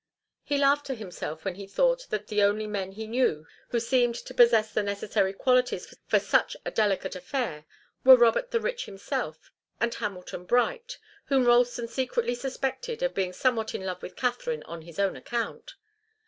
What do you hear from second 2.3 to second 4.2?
only men he knew who seemed